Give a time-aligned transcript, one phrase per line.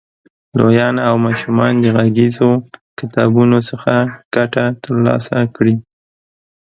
[0.59, 2.51] لویان او ماشومان د غږیزو
[2.99, 3.93] کتابونو څخه
[4.35, 5.75] ګټه تر لاسه کړي.